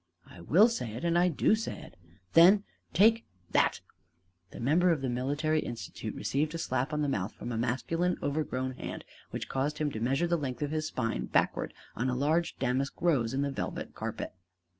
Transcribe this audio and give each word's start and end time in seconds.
"I 0.25 0.41
will 0.41 0.67
say 0.67 0.93
it, 0.93 1.03
and 1.05 1.15
I 1.15 1.27
do 1.27 1.53
say 1.53 1.79
it!" 1.79 1.95
"Then 2.33 2.63
take 2.91 3.23
that!" 3.51 3.81
The 4.49 4.59
member 4.59 4.89
of 4.91 5.01
the 5.01 5.11
military 5.11 5.59
institute 5.59 6.15
received 6.15 6.55
a 6.55 6.57
slap 6.57 6.91
in 6.91 7.03
the 7.03 7.07
mouth 7.07 7.33
from 7.35 7.51
a 7.51 7.57
masculine 7.59 8.17
overgrown 8.23 8.71
hand 8.71 9.05
which 9.29 9.47
caused 9.47 9.77
him 9.77 9.91
to 9.91 9.99
measure 9.99 10.25
the 10.25 10.37
length 10.39 10.63
of 10.63 10.71
his 10.71 10.87
spine 10.87 11.25
backward 11.27 11.75
on 11.95 12.09
a 12.09 12.15
large 12.15 12.57
damask 12.57 12.99
rose 12.99 13.31
in 13.31 13.43
the 13.43 13.51
velvet 13.51 13.93
carpet. 13.93 14.33